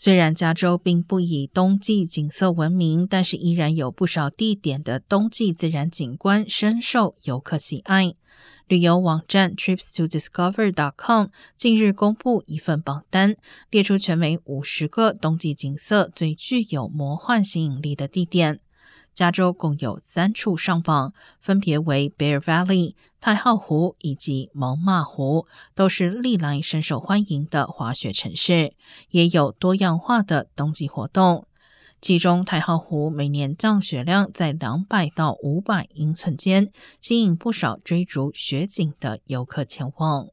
[0.00, 8.14] 虽然加州并不以冬季景色闻名，但是依然有不少地点的冬季自然景观深受游客喜爱。
[8.68, 11.26] 旅游网站 TripsToDiscover.com
[11.56, 13.34] 近日公布一份榜单，
[13.70, 18.60] 列出全美五十个冬季景色最具有魔幻吸引力的地点。
[19.18, 25.44] 加州共有三处上榜，分别为 Bear Valley、太浩湖以及蒙马湖，
[25.74, 28.74] 都是历来深受欢迎的滑雪城市，
[29.10, 31.48] 也有多样化的冬季活动。
[32.00, 40.28] 其中，太浩湖每年降雪量在两百到五百英寸间，吸引不少追逐雪景的游客前往。